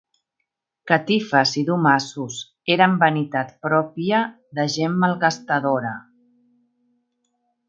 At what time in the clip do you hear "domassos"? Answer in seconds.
1.67-2.37